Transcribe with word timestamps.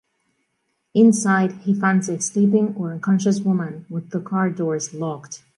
Inside 0.95 1.51
he 1.61 1.75
finds 1.79 2.09
a 2.09 2.19
sleeping 2.19 2.73
or 2.75 2.91
unconscious 2.91 3.39
woman 3.41 3.85
with 3.87 4.09
the 4.09 4.19
car 4.19 4.49
doors 4.49 4.95
locked. 4.95 5.43